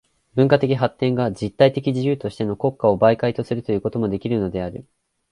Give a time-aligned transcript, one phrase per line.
[0.33, 4.87] 文化的発展が実体的自由としての国家を媒介とするということもできるのである。